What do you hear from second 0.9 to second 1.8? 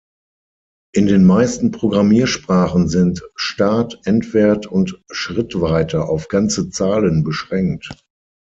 In den meisten